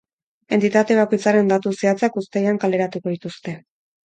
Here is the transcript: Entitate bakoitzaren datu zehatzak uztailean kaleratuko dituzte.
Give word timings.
Entitate 0.55 0.97
bakoitzaren 0.99 1.51
datu 1.51 1.75
zehatzak 1.83 2.19
uztailean 2.23 2.59
kaleratuko 2.65 3.15
dituzte. 3.15 3.57